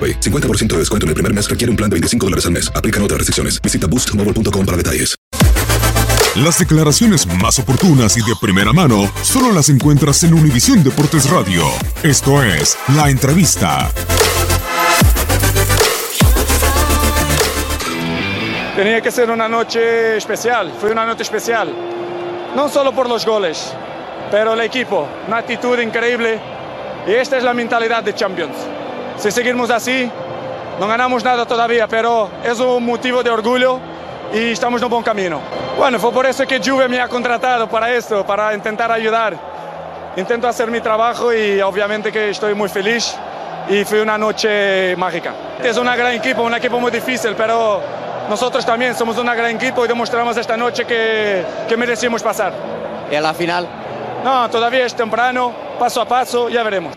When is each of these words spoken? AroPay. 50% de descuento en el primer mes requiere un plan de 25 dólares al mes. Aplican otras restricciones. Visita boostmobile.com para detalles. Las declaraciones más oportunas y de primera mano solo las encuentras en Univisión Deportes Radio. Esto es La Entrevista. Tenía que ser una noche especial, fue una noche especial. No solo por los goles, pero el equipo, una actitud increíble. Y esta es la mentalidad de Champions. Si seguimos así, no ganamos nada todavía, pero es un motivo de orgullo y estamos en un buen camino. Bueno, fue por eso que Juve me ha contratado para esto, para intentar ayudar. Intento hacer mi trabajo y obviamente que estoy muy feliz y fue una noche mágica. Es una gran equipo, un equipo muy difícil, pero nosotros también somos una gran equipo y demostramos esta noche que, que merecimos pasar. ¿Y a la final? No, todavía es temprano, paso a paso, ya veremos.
AroPay. 0.00 0.20
50% 0.20 0.68
de 0.68 0.78
descuento 0.78 1.04
en 1.04 1.08
el 1.08 1.14
primer 1.14 1.34
mes 1.34 1.50
requiere 1.50 1.70
un 1.70 1.76
plan 1.76 1.90
de 1.90 1.94
25 1.94 2.26
dólares 2.26 2.46
al 2.46 2.52
mes. 2.52 2.72
Aplican 2.74 3.02
otras 3.02 3.18
restricciones. 3.18 3.60
Visita 3.60 3.86
boostmobile.com 3.86 4.64
para 4.64 4.76
detalles. 4.78 5.20
Las 6.36 6.60
declaraciones 6.60 7.26
más 7.26 7.58
oportunas 7.58 8.16
y 8.16 8.20
de 8.20 8.36
primera 8.40 8.72
mano 8.72 9.10
solo 9.22 9.50
las 9.52 9.68
encuentras 9.68 10.22
en 10.22 10.32
Univisión 10.32 10.84
Deportes 10.84 11.28
Radio. 11.28 11.64
Esto 12.04 12.40
es 12.44 12.78
La 12.94 13.10
Entrevista. 13.10 13.90
Tenía 18.76 19.00
que 19.00 19.10
ser 19.10 19.28
una 19.28 19.48
noche 19.48 20.16
especial, 20.16 20.72
fue 20.80 20.92
una 20.92 21.04
noche 21.04 21.24
especial. 21.24 21.68
No 22.54 22.68
solo 22.68 22.94
por 22.94 23.08
los 23.08 23.26
goles, 23.26 23.72
pero 24.30 24.54
el 24.54 24.60
equipo, 24.60 25.08
una 25.26 25.38
actitud 25.38 25.78
increíble. 25.80 26.38
Y 27.08 27.10
esta 27.10 27.38
es 27.38 27.42
la 27.42 27.52
mentalidad 27.52 28.04
de 28.04 28.14
Champions. 28.14 28.54
Si 29.20 29.30
seguimos 29.30 29.68
así, 29.68 30.10
no 30.80 30.88
ganamos 30.88 31.22
nada 31.22 31.44
todavía, 31.44 31.86
pero 31.86 32.30
es 32.42 32.58
un 32.58 32.86
motivo 32.86 33.22
de 33.22 33.28
orgullo 33.28 33.78
y 34.32 34.52
estamos 34.52 34.80
en 34.80 34.86
un 34.86 34.90
buen 34.90 35.02
camino. 35.02 35.40
Bueno, 35.76 35.98
fue 35.98 36.10
por 36.10 36.24
eso 36.24 36.46
que 36.46 36.58
Juve 36.58 36.88
me 36.88 36.98
ha 36.98 37.06
contratado 37.06 37.68
para 37.68 37.92
esto, 37.92 38.24
para 38.24 38.54
intentar 38.54 38.90
ayudar. 38.90 39.36
Intento 40.16 40.48
hacer 40.48 40.70
mi 40.70 40.80
trabajo 40.80 41.34
y 41.34 41.60
obviamente 41.60 42.10
que 42.10 42.30
estoy 42.30 42.54
muy 42.54 42.70
feliz 42.70 43.14
y 43.68 43.84
fue 43.84 44.00
una 44.00 44.16
noche 44.16 44.96
mágica. 44.96 45.34
Es 45.62 45.76
una 45.76 45.94
gran 45.94 46.14
equipo, 46.14 46.42
un 46.42 46.54
equipo 46.54 46.80
muy 46.80 46.90
difícil, 46.90 47.34
pero 47.36 47.82
nosotros 48.26 48.64
también 48.64 48.94
somos 48.94 49.18
una 49.18 49.34
gran 49.34 49.54
equipo 49.54 49.84
y 49.84 49.88
demostramos 49.88 50.34
esta 50.38 50.56
noche 50.56 50.86
que, 50.86 51.44
que 51.68 51.76
merecimos 51.76 52.22
pasar. 52.22 52.54
¿Y 53.12 53.16
a 53.16 53.20
la 53.20 53.34
final? 53.34 53.68
No, 54.24 54.48
todavía 54.48 54.86
es 54.86 54.94
temprano, 54.94 55.52
paso 55.78 56.00
a 56.00 56.06
paso, 56.06 56.48
ya 56.48 56.62
veremos. 56.62 56.96